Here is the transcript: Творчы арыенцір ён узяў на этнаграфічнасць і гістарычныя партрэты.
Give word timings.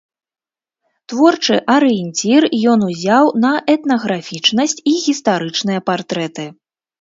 Творчы 1.11 1.57
арыенцір 1.73 2.47
ён 2.71 2.79
узяў 2.89 3.25
на 3.43 3.51
этнаграфічнасць 3.75 4.75
і 4.93 4.95
гістарычныя 5.05 5.79
партрэты. 5.93 6.49